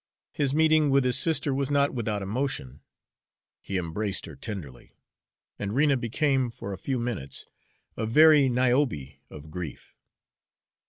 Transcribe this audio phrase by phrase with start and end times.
[0.33, 2.81] His meeting with his sister was not without emotion:
[3.61, 4.95] he embraced her tenderly,
[5.59, 7.45] and Rena became for a few minutes
[7.95, 9.93] a very Niobe of grief.